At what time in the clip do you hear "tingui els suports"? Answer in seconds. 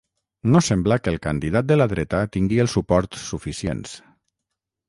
2.39-3.23